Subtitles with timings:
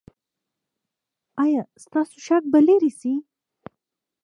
[1.43, 3.13] ایا ستاسو شک به لرې شي؟